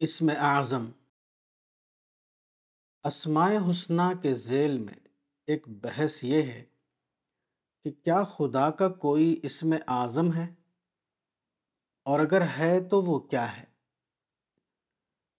اسم 0.00 0.30
اعظم۔ 0.38 0.90
اسماء 3.04 3.70
حسنہ 3.70 4.02
کے 4.22 4.34
ذیل 4.34 4.78
میں 4.78 4.94
ایک 5.46 5.68
بحث 5.68 6.24
یہ 6.24 6.42
ہے 6.42 6.64
کہ 7.84 7.90
کیا 7.90 8.22
خدا 8.22 8.70
کا 8.70 8.88
کوئی 8.88 9.40
اسم 9.42 9.74
اعظم 9.86 10.32
ہے؟ 10.32 10.54
اور 12.02 12.20
اگر 12.20 12.42
ہے 12.58 12.80
تو 12.84 13.00
وہ 13.00 13.18
کیا 13.18 13.56
ہے؟ 13.56 13.64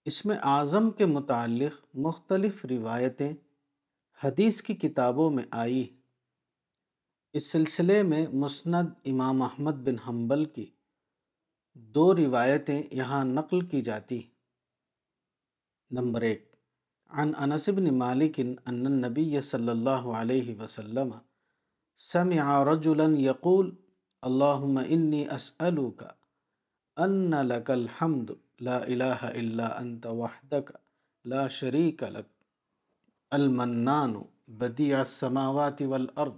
اسم 0.04 0.32
اعظم 0.42 0.90
کے 0.90 1.06
متعلق 1.06 1.84
مختلف 1.94 2.64
روایتیں 2.64 3.32
حدیث 4.24 4.62
کی 4.62 4.74
کتابوں 4.74 5.30
میں 5.30 5.44
آئی 5.50 6.00
اس 7.32 7.52
سلسلے 7.52 8.02
میں 8.02 8.26
مسند 8.26 8.86
امام 9.04 9.42
احمد 9.42 9.72
بن 9.72 9.98
حنبل 9.98 10.44
کی 10.44 10.70
دو 11.74 12.16
روایتیں 12.16 12.82
یہاں 12.90 13.24
نقل 13.24 13.60
کی 13.60 13.82
جاتی 13.82 14.31
نمبر 15.92 16.22
ایک۔ 16.22 16.44
عن 17.10 17.32
انس 17.38 17.68
بن 17.76 17.86
مالک 17.94 18.40
ان 18.40 18.86
النبی 18.86 19.40
صلی 19.40 19.68
اللہ 19.68 20.06
علیہ 20.18 20.54
وسلم 20.60 21.10
سمع 22.00 22.46
رجلا 22.64 23.08
يقول 23.18 23.70
اللهم 24.22 24.78
انی 24.78 25.22
اسألوك 25.28 26.02
ان 26.96 27.30
لك 27.48 27.70
الحمد، 27.70 28.30
لا 28.60 28.76
الہ 28.78 29.20
الا 29.24 29.66
انت 29.80 30.06
وحدك 30.06 30.72
لا 31.24 31.46
شریک 31.58 32.02
لك 32.02 32.30
المنان 33.32 34.14
بدیع 34.60 34.98
السماوات 34.98 35.82
والارض، 35.82 36.36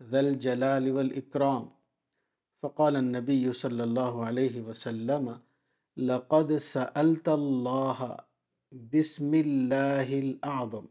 ذا 0.00 0.18
الجلال 0.18 0.90
والاکرام 0.90 1.66
فقال 2.62 2.96
النبی 2.96 3.52
صلی 3.52 3.80
اللہ 3.80 4.22
علیہ 4.28 4.62
وسلم، 4.62 5.30
لقد 5.96 6.58
سألت 6.62 7.28
اللہ 7.28 8.04
بسم 8.72 9.32
اللہ 9.32 10.08
الاعظم 10.08 10.86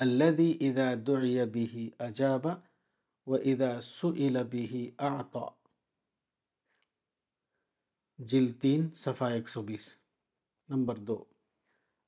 الذي 0.00 0.56
اذا 0.60 0.94
دعی 0.94 1.44
به 1.44 1.84
اجاب 1.98 2.46
واذا 3.26 3.80
سئل 3.80 4.42
به 4.50 4.82
اعطى 4.98 5.46
جلد 8.18 8.60
تین، 8.60 8.88
صفحہ 8.94 9.30
120 9.32 9.88
نمبر 10.68 10.94
دو. 10.94 11.24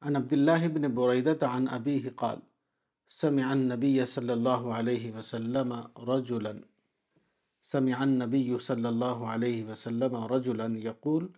عن 0.00 0.16
عبداللہ 0.16 0.68
بن 0.74 0.90
بریدت 0.94 1.44
عن 1.44 1.68
ابیہ 1.70 2.10
قال 2.16 2.38
سمع 3.10 3.50
النبی 3.50 4.04
صلی 4.04 4.30
اللہ 4.30 4.70
علیہ 4.78 5.12
وسلم 5.12 5.72
رجلا. 6.10 6.52
سمع 7.62 8.00
النبی 8.00 8.58
صلی 8.58 8.86
اللہ 8.86 9.28
علیہ 9.34 9.64
وسلم 9.64 10.24
رجلا 10.34 10.66
يقول 10.78 11.28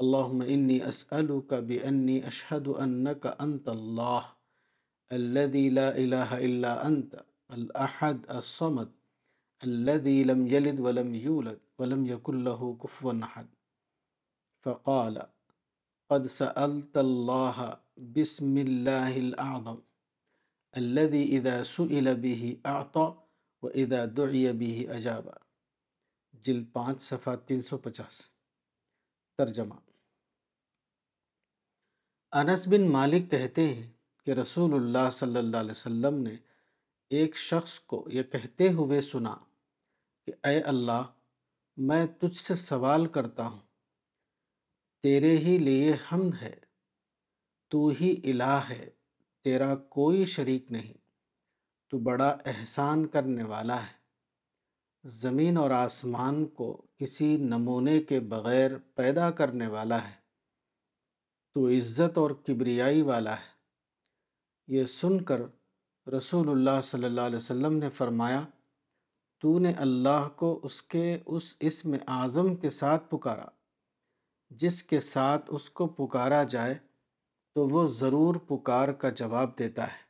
اللهم 0.00 0.42
إني 0.42 0.88
أسألك 0.88 1.54
بأني 1.54 2.26
أشهد 2.26 2.68
أنك 2.68 3.26
أنت 3.26 3.68
الله 3.68 4.32
الذي 5.12 5.70
لا 5.70 5.98
إله 5.98 6.44
إلا 6.46 6.86
أنت 6.86 7.24
الأحد 7.50 8.30
الصمد 8.30 8.90
الذي 9.64 10.24
لم 10.24 10.46
يلد 10.46 10.80
ولم 10.80 11.14
يولد 11.14 11.58
ولم 11.78 12.06
يكن 12.06 12.44
له 12.44 12.76
كفوا 12.82 13.14
أحد 13.22 13.46
فقال 14.62 15.26
قد 16.10 16.26
سألت 16.26 16.98
الله 16.98 17.76
بسم 17.96 18.58
الله 18.58 19.18
الأعظم 19.18 19.78
الذي 20.76 21.24
إذا 21.24 21.62
سئل 21.62 22.14
به 22.14 22.60
أعطى 22.66 23.08
وإذا 23.62 24.04
دعي 24.04 24.52
به 24.52 24.86
أجاب 24.90 25.34
جلد 26.44 26.72
پانچ 26.72 27.02
صفحہ 27.02 27.34
تین 27.46 27.60
سو 27.60 27.78
پچاس 27.78 28.20
ترجمہ 29.38 29.87
انس 32.32 32.68
بن 32.68 32.90
مالک 32.90 33.30
کہتے 33.30 33.74
ہیں 33.74 33.92
کہ 34.26 34.30
رسول 34.30 34.74
اللہ 34.74 35.10
صلی 35.10 35.36
اللہ 35.36 35.56
علیہ 35.56 35.70
وسلم 35.70 36.14
نے 36.22 36.36
ایک 37.10 37.36
شخص 37.36 37.80
کو 37.80 38.06
یہ 38.10 38.22
کہتے 38.22 38.68
ہوئے 38.72 39.00
سنا 39.00 39.34
کہ 40.26 40.32
اے 40.46 40.60
اللہ، 40.60 41.02
میں 41.76 42.06
تجھ 42.06 42.36
سے 42.36 42.56
سوال 42.56 43.06
کرتا 43.06 43.46
ہوں، 43.46 43.58
تیرے 45.02 45.36
ہی 45.36 45.58
لیے 45.58 45.92
حمد 46.12 46.34
ہے، 46.42 46.54
تو 47.68 47.88
ہی 48.00 48.14
الہ 48.24 48.60
ہے، 48.70 48.90
تیرا 49.44 49.74
کوئی 49.74 50.24
شریک 50.24 50.72
نہیں، 50.72 50.92
تو 51.88 51.98
بڑا 51.98 52.36
احسان 52.44 53.06
کرنے 53.06 53.42
والا 53.42 53.82
ہے۔ 53.82 53.96
زمین 55.04 55.56
اور 55.56 55.70
آسمان 55.70 56.46
کو 56.46 56.86
کسی 56.96 57.36
نمونے 57.36 58.00
کے 58.00 58.20
بغیر 58.20 58.78
پیدا 58.94 59.30
کرنے 59.30 59.66
والا 59.66 60.08
ہے۔ 60.08 60.27
تو 61.58 61.68
عزت 61.68 62.18
اور 62.18 62.30
کبریائی 62.30 63.02
والا 63.02 63.34
ہے۔ 63.34 63.48
یہ 64.66 64.84
سن 64.84 65.24
کر 65.24 65.40
رسول 66.08 66.48
اللہ 66.48 66.80
صلی 66.82 67.04
اللہ 67.04 67.20
علیہ 67.20 67.36
وسلم 67.36 67.72
نے 67.72 67.90
فرمایا، 67.90 68.42
تو 69.38 69.58
نے 69.58 69.72
اللہ 69.72 70.28
کو 70.36 70.60
اس 70.62 70.82
کے، 70.82 71.18
اس 71.26 71.56
اسم 71.60 71.96
اعظم 72.06 72.56
کے 72.56 72.70
ساتھ 72.70 73.10
پکارا۔ 73.10 73.44
جس 74.50 74.82
کے 74.82 75.00
ساتھ 75.00 75.44
اس 75.48 75.70
کو 75.70 75.86
پکارا 75.86 76.42
جائے، 76.42 76.74
تو 77.54 77.66
وہ 77.66 77.86
ضرور 77.86 78.34
پکار 78.34 78.88
کا 78.88 79.10
جواب 79.10 79.58
دیتا 79.58 79.84
ہے۔ 79.84 80.02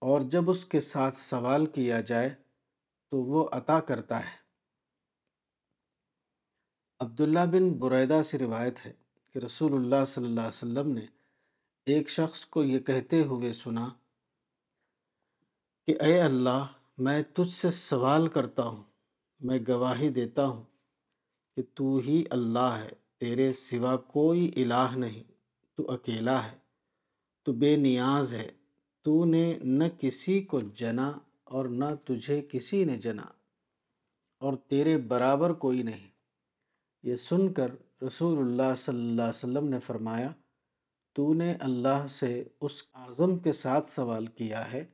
اور 0.00 0.20
جب 0.20 0.50
اس 0.50 0.64
کے 0.64 0.80
ساتھ 0.80 1.16
سوال 1.16 1.66
کیا 1.66 2.00
جائے، 2.00 2.28
تو 3.10 3.16
وہ 3.16 3.48
عطا 3.52 3.80
کرتا 3.80 4.20
ہے۔ 4.20 4.38
عبداللہ 7.00 7.46
بن 7.50 7.72
بریدہ 7.72 8.22
سے 8.22 8.38
روایت 8.38 8.86
ہے۔ 8.86 9.03
کہ 9.34 9.38
رسول 9.38 9.72
اللہ 9.74 10.04
صلی 10.04 10.24
اللہ 10.24 10.40
علیہ 10.40 10.62
وسلم 10.62 10.90
نے 10.92 11.04
ایک 11.86 12.10
شخص 12.10 12.44
کو 12.46 12.62
یہ 12.64 12.78
کہتے 12.78 13.22
ہوئے 13.22 13.52
سنا 13.52 13.86
کہ 15.88 15.94
اے 16.00 16.20
اللہ، 16.20 16.66
میں 16.98 17.22
تجھ 17.34 17.50
سے 17.50 17.70
سوال 17.70 18.28
کرتا 18.28 18.62
ہوں، 18.62 18.82
میں 19.40 19.58
گواہی 19.68 20.08
دیتا 20.08 20.46
ہوں 20.46 20.62
کہ 21.56 21.62
تو 21.74 21.96
ہی 21.96 22.22
اللہ 22.30 22.76
ہے، 22.78 22.90
تیرے 23.18 23.52
سوا 23.52 23.96
کوئی 23.96 24.50
الہ 24.56 24.96
نہیں، 24.96 25.22
تو 25.78 25.90
اکیلا 25.92 26.38
ہے، 26.46 26.56
تو 27.46 27.52
بے 27.52 27.74
نیاز 27.76 28.34
ہے، 28.34 28.50
تو 29.06 29.24
نے 29.24 29.46
نہ 29.62 29.84
کسی 30.00 30.40
کو 30.42 30.60
جنا 30.74 31.10
اور 31.44 31.64
نہ 31.72 31.94
تجھے 32.04 32.40
کسی 32.42 32.84
نے 32.84 32.96
جنا، 32.96 33.26
اور 34.42 34.56
تیرے 34.68 34.96
برابر 35.08 35.52
کوئی 35.52 35.82
نہیں۔ 35.82 36.08
یہ 37.04 37.16
سن 37.16 37.52
کر 37.52 37.70
رسول 38.04 38.38
اللہ 38.38 38.74
صلی 38.76 39.00
اللہ 39.00 39.22
علیہ 39.22 39.28
وسلم 39.34 39.68
نے 39.68 39.78
فرمایا، 39.80 40.30
تو 41.16 41.32
نے 41.34 41.52
اللہ 41.60 42.06
سے 42.10 42.42
اس 42.60 42.82
اعظم 42.94 43.38
کے 43.38 43.52
ساتھ 43.52 43.88
سوال 43.88 44.26
کیا 44.38 44.72
ہے، 44.72 44.84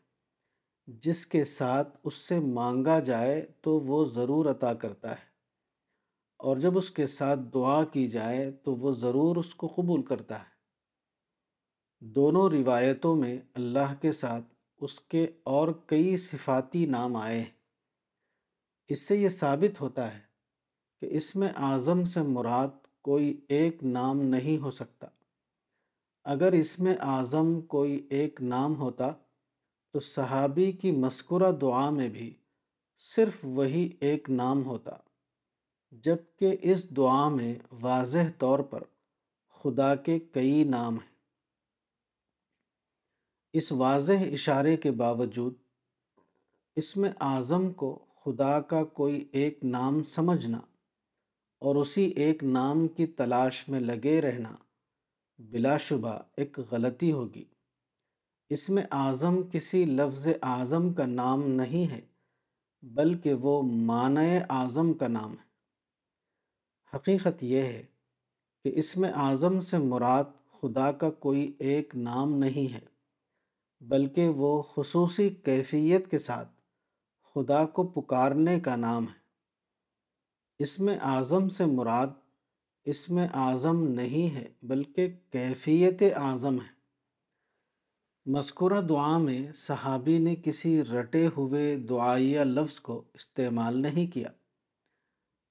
جس 1.02 1.24
کے 1.26 1.42
ساتھ 1.44 1.96
اس 2.04 2.14
سے 2.18 2.38
مانگا 2.40 2.98
جائے 3.00 3.40
تو 3.60 3.78
وہ 3.80 4.04
ضرور 4.04 4.46
عطا 4.46 4.72
کرتا 4.74 5.10
ہے، 5.10 5.28
اور 6.40 6.56
جب 6.56 6.76
اس 6.78 6.90
کے 6.90 7.06
ساتھ 7.06 7.40
دعا 7.54 7.82
کی 7.84 8.06
جائے 8.08 8.50
تو 8.64 8.74
وہ 8.74 8.92
ضرور 8.94 9.36
اس 9.36 9.54
کو 9.54 9.66
قبول 9.66 10.02
کرتا 10.02 10.38
ہے۔ 10.38 10.48
دونوں 12.02 12.48
روایتوں 12.50 13.14
میں 13.16 13.36
اللہ 13.54 13.94
کے 14.00 14.12
ساتھ 14.12 14.44
اس 14.80 14.98
کے 15.00 15.26
اور 15.46 15.68
کئی 15.86 16.16
صفاتی 16.16 16.84
نام 16.86 17.16
آئے 17.16 17.38
ہیں۔ 17.38 17.50
اس 18.90 19.06
سے 19.08 19.16
یہ 19.16 19.28
ثابت 19.28 19.80
ہوتا 19.80 20.12
ہے 20.14 20.20
کہ 21.02 21.16
اس 21.16 21.34
میں 21.36 21.48
اعظم 21.64 22.04
سے 22.04 22.22
مراد 22.28 22.79
کوئی 23.02 23.40
ایک 23.48 23.84
نام 23.84 24.20
نہیں 24.20 24.58
ہو 24.58 24.70
سکتا۔ 24.70 25.06
اگر 26.24 26.52
اس 26.52 26.78
میں 26.80 26.94
اعظم 27.00 27.60
کوئی 27.60 28.06
ایک 28.10 28.42
نام 28.42 28.76
ہوتا، 28.76 29.10
تو 29.92 30.00
صحابی 30.00 30.72
کی 30.72 30.90
مذکورہ 30.90 31.52
دعا 31.60 31.90
میں 31.90 32.08
بھی 32.08 32.34
صرف 32.98 33.38
وہی 33.42 33.88
ایک 34.00 34.30
نام 34.30 34.64
ہوتا، 34.64 34.96
جبکہ 35.92 36.56
اس 36.62 36.96
دعا 36.96 37.28
میں 37.28 37.54
واضح 37.80 38.28
طور 38.38 38.58
پر 38.58 38.82
خدا 39.48 39.94
کے 39.94 40.18
کئی 40.18 40.64
نام 40.64 40.94
ہیں۔ 40.94 41.10
اس 43.52 43.72
واضح 43.72 44.24
اشارے 44.32 44.76
کے 44.76 44.90
باوجود، 44.90 45.54
اس 46.76 46.96
میں 46.96 47.10
اعظم 47.20 47.72
کو 47.72 47.98
خدا 48.24 48.60
کا 48.60 48.84
کوئی 48.84 49.28
ایک 49.32 49.64
نام 49.64 50.02
سمجھنا 50.02 50.60
اور 51.60 51.76
اسی 51.76 52.02
ایک 52.02 52.44
نام 52.44 52.88
کی 52.88 53.06
تلاش 53.06 53.68
میں 53.68 53.80
لگے 53.80 54.20
رہنا 54.20 54.56
بلا 55.38 55.76
شبہ 55.76 56.18
ایک 56.36 56.58
غلطی 56.70 57.12
ہوگی۔ 57.12 57.44
اس 58.50 58.68
میں 58.70 58.82
اعظم 58.90 59.36
کسی 59.52 59.84
لفظ 59.84 60.28
اعظم 60.42 60.92
کا 60.92 61.06
نام 61.06 61.50
نہیں 61.50 61.90
ہے، 61.90 62.00
بلکہ 62.82 63.34
وہ 63.34 63.62
معنی 63.62 64.38
اعظم 64.48 64.92
کا 64.92 65.08
نام 65.08 65.30
ہے۔ 65.32 65.48
حقیقت 66.96 67.42
یہ 67.42 67.62
ہے 67.62 67.82
کہ 68.64 68.72
اس 68.74 68.96
میں 68.96 69.10
اعظم 69.10 69.60
سے 69.60 69.78
مراد 69.78 70.24
خدا 70.60 70.92
کا 70.92 71.10
کوئی 71.10 71.52
ایک 71.58 71.96
نام 71.96 72.34
نہیں 72.34 72.72
ہے، 72.72 72.86
بلکہ 73.80 74.28
وہ 74.28 74.62
خصوصی 74.62 75.28
کیفیت 75.28 76.10
کے 76.10 76.18
ساتھ 76.18 76.48
خدا 77.34 77.64
کو 77.66 77.82
پکارنے 77.86 78.60
کا 78.60 78.76
نام 78.76 79.04
ہے۔ 79.04 79.19
اس 80.60 80.80
میں 80.80 80.98
اعظم 81.02 81.48
سے 81.48 81.64
مراد 81.64 82.06
اس 82.84 83.10
میں 83.10 83.28
اعظم 83.34 83.88
نہیں 83.88 84.34
ہے 84.34 84.48
بلکہ 84.62 85.08
کیفیت 85.30 86.02
اعظم 86.16 86.54
ہے۔ 86.54 86.80
مذکورہ 88.26 88.80
دعا 88.80 89.18
میں 89.18 89.52
صحابی 89.52 90.18
نے 90.18 90.36
کسی 90.36 90.82
رٹے 90.84 91.28
ہوئے 91.36 91.76
دعائیہ 91.76 92.40
لفظ 92.40 92.80
کو 92.80 93.04
استعمال 93.14 93.82
نہیں 93.82 94.14
کیا، 94.14 94.28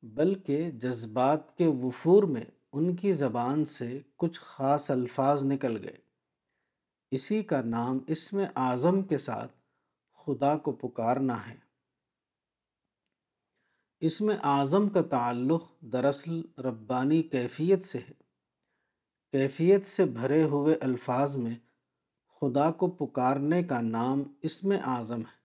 بلکہ 0.01 0.71
جذبات 0.71 1.57
کے 1.57 1.67
وفور 1.67 2.23
میں 2.23 2.45
ان 2.71 2.95
کی 2.95 3.13
زبان 3.13 3.65
سے 3.65 3.99
کچھ 4.15 4.39
خاص 4.43 4.91
الفاظ 4.91 5.43
نکل 5.43 5.83
گئے۔ 5.83 5.97
اسی 7.11 7.43
کا 7.43 7.61
نام 7.61 7.99
اسم 8.07 8.41
اعظم 8.55 9.01
کے 9.01 9.17
ساتھ 9.17 9.51
خدا 10.25 10.57
کو 10.57 10.71
پکارنا 10.71 11.49
ہے۔ 11.49 11.68
اسم 13.99 14.31
اعظم 14.43 14.89
کا 14.89 15.01
تعلق 15.01 15.79
دراصل 15.79 16.41
ربانی 16.57 17.23
کیفیت 17.23 17.83
سے 17.83 17.99
ہے۔ 17.99 18.11
کیفیت 19.31 19.85
سے 19.85 20.05
بھرے 20.05 20.43
ہوئے 20.43 20.75
الفاظ 20.75 21.35
میں 21.35 21.55
خدا 22.39 22.71
کو 22.71 22.87
پکارنے 22.87 23.63
کا 23.63 23.81
نام 23.81 24.23
اسم 24.41 24.73
اعظم 24.85 25.21
ہے۔ 25.21 25.39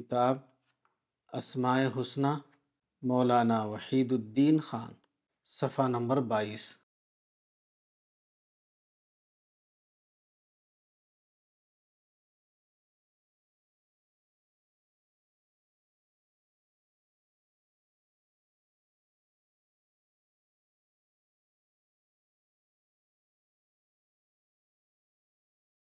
کتاب 0.00 0.36
اسماء 1.32 1.84
حسنہ 2.00 2.26
مولانا 3.02 3.64
وحید 3.64 4.12
الدین 4.12 4.60
خان، 4.60 4.92
صفحہ 5.46 5.88
نمبر 5.88 6.16
بائیس۔ 6.16 6.87